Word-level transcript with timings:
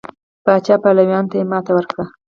پاچا 0.43 0.75
پلویانو 0.83 1.29
ته 1.31 1.35
یې 1.39 1.45
ماتې 1.51 1.71
ورکړه. 1.75 2.05